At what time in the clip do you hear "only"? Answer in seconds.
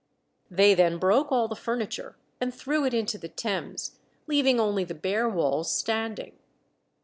4.59-4.83